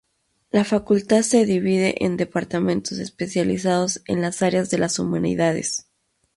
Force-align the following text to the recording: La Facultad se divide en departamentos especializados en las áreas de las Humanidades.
La 0.49 0.63
Facultad 0.63 1.21
se 1.21 1.45
divide 1.45 2.03
en 2.03 2.17
departamentos 2.17 2.97
especializados 2.97 4.01
en 4.07 4.19
las 4.19 4.41
áreas 4.41 4.71
de 4.71 4.79
las 4.79 4.97
Humanidades. 4.97 5.91